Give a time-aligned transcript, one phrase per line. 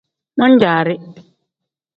[0.37, 0.95] Man-jaari.